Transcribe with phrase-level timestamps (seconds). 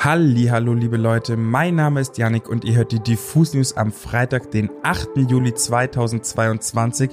[0.00, 4.52] Hallo, liebe Leute, mein Name ist Yannick und ihr hört die Diffus News am Freitag,
[4.52, 5.08] den 8.
[5.28, 7.10] Juli 2022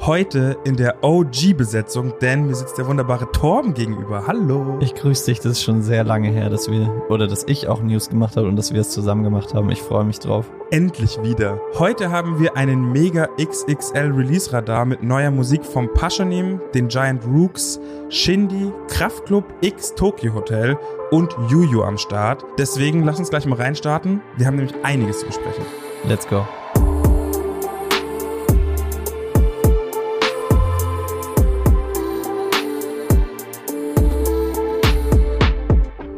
[0.00, 4.26] Heute in der OG-Besetzung, denn mir sitzt der wunderbare Torben gegenüber.
[4.26, 4.76] Hallo.
[4.80, 5.38] Ich grüße dich.
[5.40, 8.46] Das ist schon sehr lange her, dass wir, oder dass ich auch News gemacht habe
[8.46, 9.70] und dass wir es zusammen gemacht haben.
[9.70, 10.50] Ich freue mich drauf.
[10.70, 11.58] Endlich wieder.
[11.78, 17.80] Heute haben wir einen mega XXL Release-Radar mit neuer Musik vom Paschanim, den Giant Rooks,
[18.10, 20.76] Shindy, Kraftklub, X Tokyo Hotel
[21.14, 22.44] und Juju am Start.
[22.58, 24.20] Deswegen lass uns gleich mal reinstarten.
[24.36, 25.64] Wir haben nämlich einiges zu besprechen.
[26.08, 26.44] Let's go.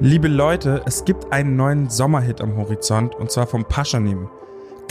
[0.01, 4.31] Liebe Leute, es gibt einen neuen Sommerhit am Horizont und zwar vom Paschanim.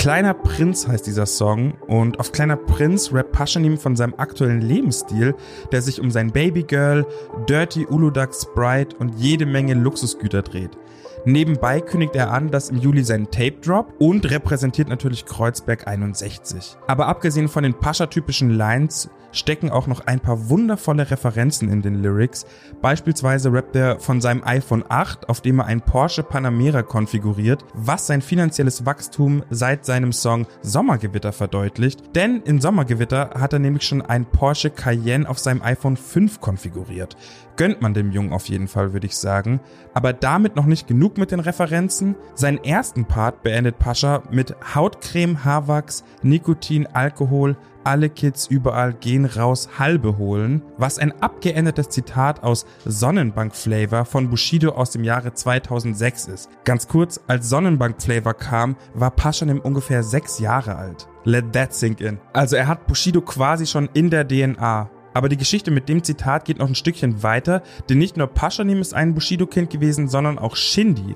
[0.05, 5.33] Kleiner Prinz heißt dieser Song und auf Kleiner Prinz rappt Paschanim von seinem aktuellen Lebensstil,
[5.71, 7.07] der sich um sein Babygirl,
[7.49, 10.77] Dirty Uludag Sprite und jede Menge Luxusgüter dreht.
[11.25, 16.77] Nebenbei kündigt er an, dass im Juli sein Tape Drop und repräsentiert natürlich Kreuzberg 61.
[16.87, 22.01] Aber abgesehen von den Pascha-typischen Lines stecken auch noch ein paar wundervolle Referenzen in den
[22.01, 22.45] Lyrics.
[22.81, 28.07] Beispielsweise rappt er von seinem iPhone 8, auf dem er ein Porsche Panamera konfiguriert, was
[28.07, 32.15] sein finanzielles Wachstum seit seinem Song Sommergewitter verdeutlicht.
[32.15, 37.17] Denn in Sommergewitter hat er nämlich schon ein Porsche Cayenne auf seinem iPhone 5 konfiguriert.
[37.57, 39.61] Gönnt man dem Jungen auf jeden Fall, würde ich sagen.
[39.93, 42.15] Aber damit noch nicht genug mit den Referenzen.
[42.33, 49.69] Seinen ersten Part beendet Pascha mit Hautcreme, Haarwachs, Nikotin, Alkohol, alle Kids überall gehen raus
[49.77, 56.27] halbe holen, was ein abgeändertes Zitat aus Sonnenbank Flavor von Bushido aus dem Jahre 2006
[56.27, 56.49] ist.
[56.63, 61.07] Ganz kurz, als Sonnenbank Flavor kam, war Paschanim ungefähr sechs Jahre alt.
[61.25, 62.19] Let that sink in.
[62.33, 64.89] Also er hat Bushido quasi schon in der DNA.
[65.15, 68.81] Aber die Geschichte mit dem Zitat geht noch ein Stückchen weiter, denn nicht nur Paschanim
[68.81, 71.15] ist ein Bushido-Kind gewesen, sondern auch Shindy.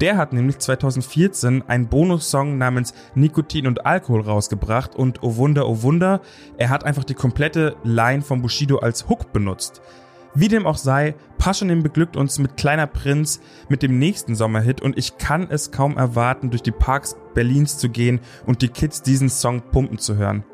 [0.00, 5.82] Der hat nämlich 2014 einen Bonussong namens Nikotin und Alkohol rausgebracht und oh Wunder, oh
[5.82, 6.20] Wunder,
[6.58, 9.82] er hat einfach die komplette Line von Bushido als Hook benutzt.
[10.32, 14.96] Wie dem auch sei, Paschanim beglückt uns mit Kleiner Prinz mit dem nächsten Sommerhit und
[14.96, 19.28] ich kann es kaum erwarten, durch die Parks Berlins zu gehen und die Kids diesen
[19.28, 20.44] Song pumpen zu hören.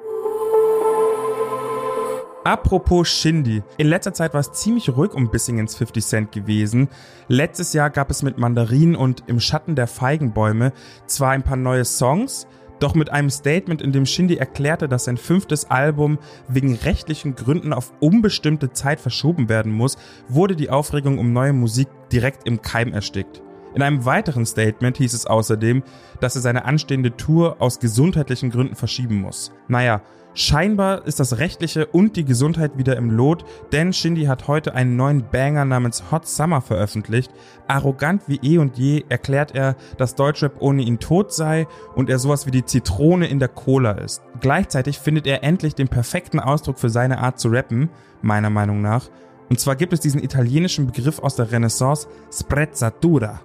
[2.47, 3.65] Apropos Shindy.
[3.77, 6.87] In letzter Zeit war es ziemlich ruhig um Bissingens 50 Cent gewesen.
[7.27, 10.73] Letztes Jahr gab es mit Mandarinen und Im Schatten der Feigenbäume
[11.09, 12.47] zwar ein paar neue Songs,
[12.79, 17.73] doch mit einem Statement, in dem Shindy erklärte, dass sein fünftes Album wegen rechtlichen Gründen
[17.73, 19.97] auf unbestimmte Zeit verschoben werden muss,
[20.29, 23.43] wurde die Aufregung um neue Musik direkt im Keim erstickt.
[23.77, 25.83] In einem weiteren Statement hieß es außerdem,
[26.21, 29.53] dass er seine anstehende Tour aus gesundheitlichen Gründen verschieben muss.
[29.69, 30.01] Naja,
[30.39, 34.95] Scheinbar ist das Rechtliche und die Gesundheit wieder im Lot, denn Shindy hat heute einen
[34.95, 37.33] neuen Banger namens Hot Summer veröffentlicht.
[37.69, 42.19] Arrogant wie eh und je erklärt er, dass Deutschrap ohne ihn tot sei und er
[42.19, 44.21] sowas wie die Zitrone in der Cola ist.
[44.39, 47.89] Gleichzeitig findet er endlich den perfekten Ausdruck für seine Art zu rappen,
[48.21, 49.09] meiner Meinung nach.
[49.49, 53.41] Und zwar gibt es diesen italienischen Begriff aus der Renaissance, Sprezzatura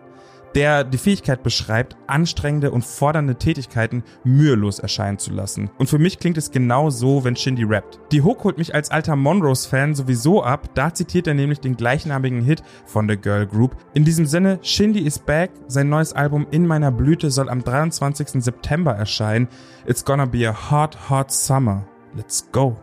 [0.55, 5.69] der die Fähigkeit beschreibt, anstrengende und fordernde Tätigkeiten mühelos erscheinen zu lassen.
[5.77, 7.99] Und für mich klingt es genau so, wenn Shindy rappt.
[8.11, 12.41] Die Hook holt mich als alter Monrose-Fan sowieso ab, da zitiert er nämlich den gleichnamigen
[12.41, 13.75] Hit von The Girl Group.
[13.93, 18.43] In diesem Sinne, Shindy is back, sein neues Album In meiner Blüte soll am 23.
[18.43, 19.47] September erscheinen.
[19.85, 21.85] It's gonna be a hot, hot summer.
[22.15, 22.77] Let's go.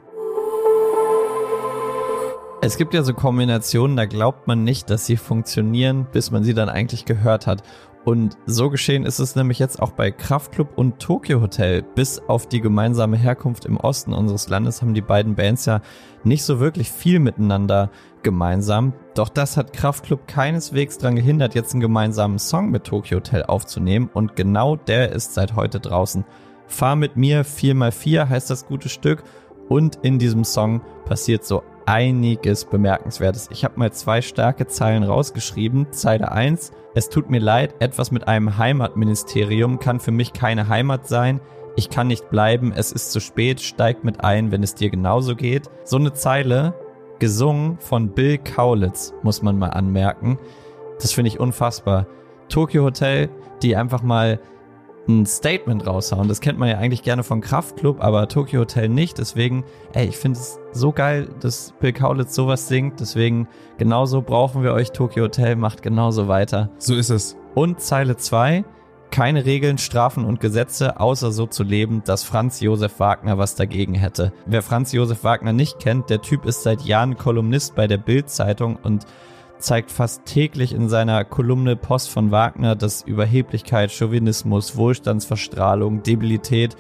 [2.61, 6.55] Es gibt ja so Kombinationen, da glaubt man nicht, dass sie funktionieren, bis man sie
[6.55, 7.63] dann eigentlich gehört hat.
[8.05, 11.83] Und so geschehen ist es nämlich jetzt auch bei Kraftklub und Tokyo Hotel.
[11.83, 15.83] Bis auf die gemeinsame Herkunft im Osten unseres Landes haben die beiden Bands ja
[16.25, 17.91] nicht so wirklich viel miteinander
[18.25, 18.93] gemeinsam.
[19.15, 24.11] Doch das hat Kraftklub keineswegs daran gehindert, jetzt einen gemeinsamen Song mit Tokyo Hotel aufzunehmen.
[24.13, 26.25] Und genau der ist seit heute draußen.
[26.67, 29.23] Fahr mit mir 4x4 heißt das gute Stück.
[29.69, 33.49] Und in diesem Song passiert so einiges Bemerkenswertes.
[33.50, 35.87] Ich habe mal zwei starke Zeilen rausgeschrieben.
[35.91, 36.72] Zeile 1.
[36.94, 41.40] Es tut mir leid, etwas mit einem Heimatministerium kann für mich keine Heimat sein.
[41.76, 45.35] Ich kann nicht bleiben, es ist zu spät, steig mit ein, wenn es dir genauso
[45.35, 45.70] geht.
[45.85, 46.75] So eine Zeile,
[47.20, 50.38] gesungen von Bill Kaulitz, muss man mal anmerken.
[51.00, 52.06] Das finde ich unfassbar.
[52.50, 53.31] Tokyo Hotel,
[53.62, 54.41] die einfach mal
[55.08, 56.28] ein Statement raushauen.
[56.28, 59.19] Das kennt man ja eigentlich gerne von Kraftklub, aber Tokyo Hotel nicht.
[59.19, 59.64] Deswegen,
[59.94, 63.00] ey, ich finde es so geil, dass Bill Kaulitz sowas singt.
[63.00, 64.93] Deswegen, genauso brauchen wir euch.
[64.93, 66.70] Tokyo Hotel macht genauso weiter.
[66.78, 67.37] So ist es.
[67.55, 68.64] Und Zeile 2.
[69.10, 73.94] Keine Regeln, Strafen und Gesetze, außer so zu leben, dass Franz Josef Wagner was dagegen
[73.94, 74.34] hätte.
[74.44, 78.76] Wer Franz Josef Wagner nicht kennt, der Typ ist seit Jahren Kolumnist bei der Bild-Zeitung
[78.76, 79.06] und
[79.58, 86.76] zeigt fast täglich in seiner Kolumne Post von Wagner, dass Überheblichkeit, Chauvinismus, Wohlstandsverstrahlung, Debilität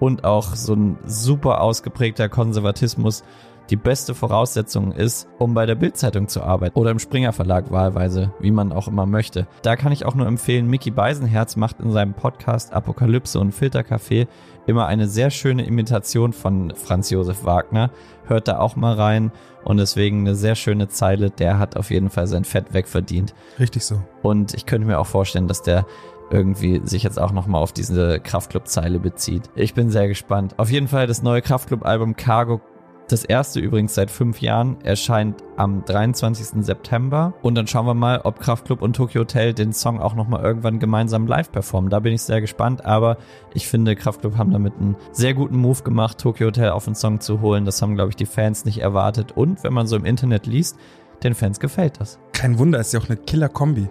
[0.00, 3.24] und auch so ein super ausgeprägter Konservatismus
[3.70, 8.32] die beste Voraussetzung ist, um bei der Bildzeitung zu arbeiten oder im Springer Verlag wahlweise,
[8.40, 9.46] wie man auch immer möchte.
[9.62, 14.26] Da kann ich auch nur empfehlen, Mickey Beisenherz macht in seinem Podcast Apokalypse und Filtercafé
[14.66, 17.90] immer eine sehr schöne Imitation von Franz Josef Wagner.
[18.26, 19.32] Hört da auch mal rein
[19.64, 21.30] und deswegen eine sehr schöne Zeile.
[21.30, 23.34] Der hat auf jeden Fall sein Fett wegverdient.
[23.58, 24.00] Richtig so.
[24.22, 25.86] Und ich könnte mir auch vorstellen, dass der
[26.30, 29.48] irgendwie sich jetzt auch nochmal auf diese Kraftclub-Zeile bezieht.
[29.54, 30.54] Ich bin sehr gespannt.
[30.58, 32.60] Auf jeden Fall das neue Kraftclub-Album Cargo
[33.08, 36.64] das erste übrigens seit fünf Jahren erscheint am 23.
[36.64, 37.34] September.
[37.42, 40.80] Und dann schauen wir mal, ob Kraftklub und Tokyo Hotel den Song auch nochmal irgendwann
[40.80, 41.88] gemeinsam live performen.
[41.90, 42.84] Da bin ich sehr gespannt.
[42.84, 43.18] Aber
[43.54, 47.20] ich finde, Kraftklub haben damit einen sehr guten Move gemacht, Tokyo Hotel auf den Song
[47.20, 47.64] zu holen.
[47.64, 49.32] Das haben, glaube ich, die Fans nicht erwartet.
[49.32, 50.76] Und wenn man so im Internet liest,
[51.22, 52.18] den Fans gefällt das.
[52.32, 53.88] Kein Wunder, ist ja auch eine Killer-Kombi.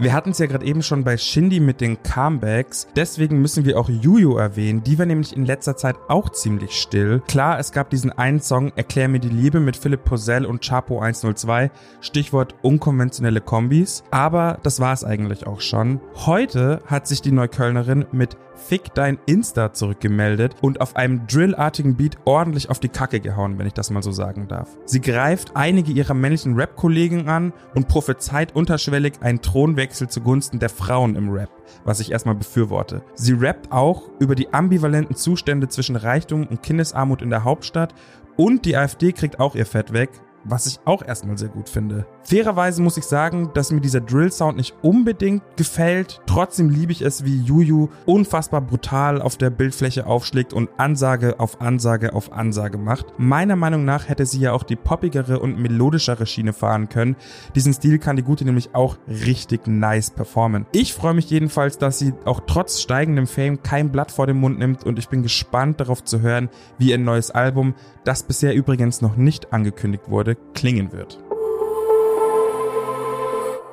[0.00, 2.86] Wir hatten es ja gerade eben schon bei Shindy mit den Comebacks.
[2.94, 4.84] Deswegen müssen wir auch Yuyu erwähnen.
[4.84, 7.20] Die war nämlich in letzter Zeit auch ziemlich still.
[7.26, 11.00] Klar, es gab diesen einen Song Erklär mir die Liebe mit Philipp Posell und Chapo
[11.00, 11.72] 102.
[12.00, 14.04] Stichwort unkonventionelle Kombis.
[14.12, 16.00] Aber das war es eigentlich auch schon.
[16.14, 22.18] Heute hat sich die Neuköllnerin mit Fick dein Insta zurückgemeldet und auf einem drillartigen Beat
[22.24, 24.68] ordentlich auf die Kacke gehauen, wenn ich das mal so sagen darf.
[24.84, 31.16] Sie greift einige ihrer männlichen Rap-Kollegen an und prophezeit unterschwellig einen Thronwechsel zugunsten der Frauen
[31.16, 31.50] im Rap,
[31.84, 33.02] was ich erstmal befürworte.
[33.14, 37.94] Sie rappt auch über die ambivalenten Zustände zwischen Reichtum und Kindesarmut in der Hauptstadt
[38.36, 40.10] und die AfD kriegt auch ihr Fett weg,
[40.44, 42.06] was ich auch erstmal sehr gut finde.
[42.28, 46.20] Fairerweise muss ich sagen, dass mir dieser Drill-Sound nicht unbedingt gefällt.
[46.26, 51.62] Trotzdem liebe ich es, wie Juju unfassbar brutal auf der Bildfläche aufschlägt und Ansage auf
[51.62, 53.14] Ansage auf Ansage macht.
[53.16, 57.16] Meiner Meinung nach hätte sie ja auch die poppigere und melodischere Schiene fahren können.
[57.54, 60.66] Diesen Stil kann die Gute nämlich auch richtig nice performen.
[60.72, 64.58] Ich freue mich jedenfalls, dass sie auch trotz steigendem Fame kein Blatt vor den Mund
[64.58, 69.00] nimmt und ich bin gespannt darauf zu hören, wie ihr neues Album, das bisher übrigens
[69.00, 71.24] noch nicht angekündigt wurde, klingen wird.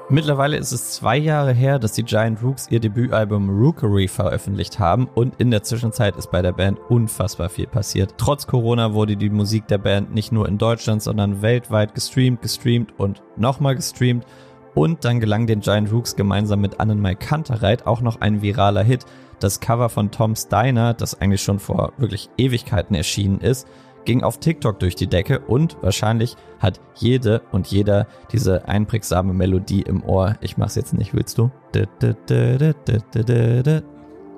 [0.07, 5.07] Mittlerweile ist es zwei Jahre her, dass die Giant Rooks ihr Debütalbum Rookery veröffentlicht haben
[5.15, 8.13] und in der Zwischenzeit ist bei der Band unfassbar viel passiert.
[8.17, 12.93] Trotz Corona wurde die Musik der Band nicht nur in Deutschland, sondern weltweit gestreamt, gestreamt
[12.99, 14.25] und nochmal gestreamt.
[14.75, 19.05] Und dann gelang den Giant Rooks gemeinsam mit Annenmai Kantereit auch noch ein viraler Hit.
[19.39, 23.67] Das Cover von Tom Steiner, das eigentlich schon vor wirklich Ewigkeiten erschienen ist,
[24.05, 29.81] ging auf TikTok durch die Decke und wahrscheinlich hat jede und jeder diese einprägsame Melodie
[29.81, 30.35] im Ohr.
[30.41, 31.51] Ich mach's jetzt nicht, willst du?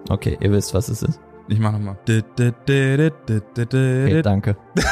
[0.10, 1.20] Okay, ihr wisst, was es ist.
[1.50, 1.98] Ich mach nochmal.
[2.08, 2.24] Okay,
[4.22, 4.58] danke.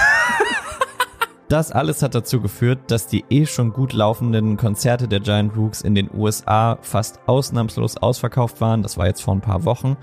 [1.48, 5.82] Das alles hat dazu geführt, dass die eh schon gut laufenden Konzerte der Giant Rooks
[5.82, 8.82] in den USA fast ausnahmslos ausverkauft waren.
[8.82, 9.96] Das war jetzt vor ein paar Wochen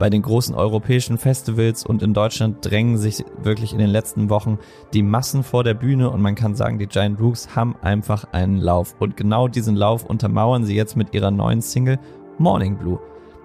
[0.00, 4.58] bei den großen europäischen Festivals und in Deutschland drängen sich wirklich in den letzten Wochen
[4.94, 8.56] die Massen vor der Bühne und man kann sagen, die Giant Rooks haben einfach einen
[8.56, 8.96] Lauf.
[8.98, 11.98] Und genau diesen Lauf untermauern sie jetzt mit ihrer neuen Single
[12.38, 12.98] Morning Blue.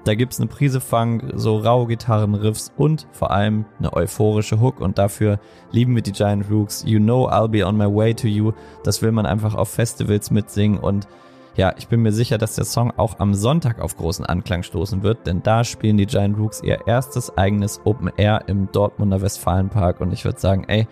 [0.06, 4.98] Da gibt's eine Prise Funk, so raue Gitarrenriffs und vor allem eine euphorische Hook und
[4.98, 5.40] dafür
[5.72, 6.86] lieben wir die Giant Rooks.
[6.88, 8.54] You know I'll be on my way to you.
[8.86, 11.06] Das will man einfach auf Festivals mitsingen und
[11.56, 15.04] ja, ich bin mir sicher, dass der Song auch am Sonntag auf großen Anklang stoßen
[15.04, 20.02] wird, denn da spielen die Giant Rooks ihr erstes eigenes Open Air im Dortmunder Westfalenpark
[20.02, 20.88] und ich würde sagen, ey,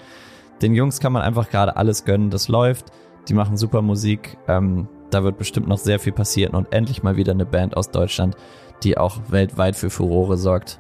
[0.62, 2.92] den Jungs kann man einfach gerade alles gönnen, das läuft,
[3.28, 7.18] die machen super Musik, ähm, da wird bestimmt noch sehr viel passieren und endlich mal
[7.18, 8.36] wieder eine Band aus Deutschland,
[8.84, 10.80] die auch weltweit für Furore sorgt.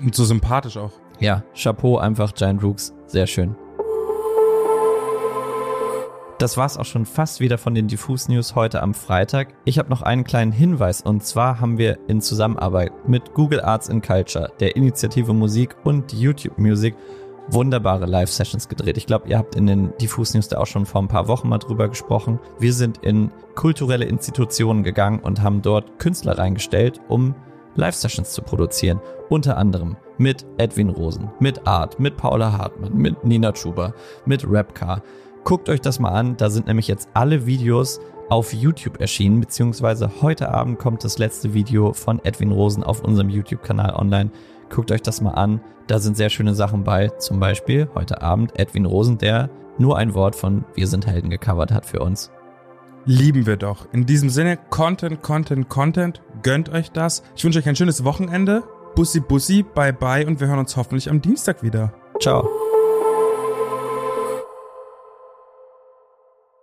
[0.00, 0.92] Und so sympathisch auch.
[1.20, 3.56] Ja, Chapeau einfach Giant Rooks, sehr schön.
[6.38, 9.54] Das war's auch schon fast wieder von den Diffus News heute am Freitag.
[9.64, 13.90] Ich habe noch einen kleinen Hinweis und zwar haben wir in Zusammenarbeit mit Google Arts
[13.90, 16.94] and Culture, der Initiative Musik und YouTube Music
[17.48, 18.96] wunderbare Live-Sessions gedreht.
[18.98, 21.48] Ich glaube, ihr habt in den Diffus News da auch schon vor ein paar Wochen
[21.48, 22.38] mal drüber gesprochen.
[22.60, 27.34] Wir sind in kulturelle Institutionen gegangen und haben dort Künstler reingestellt, um
[27.74, 29.00] Live-Sessions zu produzieren.
[29.28, 33.92] Unter anderem mit Edwin Rosen, mit Art, mit Paula Hartmann, mit Nina Schuber,
[34.24, 35.02] mit Rapcar,
[35.48, 40.20] Guckt euch das mal an, da sind nämlich jetzt alle Videos auf YouTube erschienen, beziehungsweise
[40.20, 44.30] heute Abend kommt das letzte Video von Edwin Rosen auf unserem YouTube-Kanal online.
[44.68, 48.60] Guckt euch das mal an, da sind sehr schöne Sachen bei, zum Beispiel heute Abend
[48.60, 52.30] Edwin Rosen, der nur ein Wort von Wir sind Helden gecovert hat für uns.
[53.06, 53.90] Lieben wir doch.
[53.90, 57.22] In diesem Sinne, Content, Content, Content, gönnt euch das.
[57.34, 58.64] Ich wünsche euch ein schönes Wochenende.
[58.94, 61.94] Bussi, Bussi, bye bye und wir hören uns hoffentlich am Dienstag wieder.
[62.20, 62.46] Ciao.